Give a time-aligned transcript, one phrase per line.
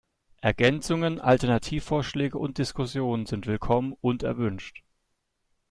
[0.41, 4.81] Ergänzungen, Alternativvorschläge und Diskussionen sind willkommen und erwünscht.